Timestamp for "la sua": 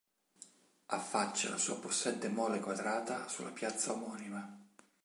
1.51-1.77